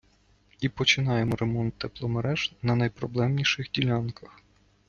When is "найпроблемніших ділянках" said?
2.75-4.41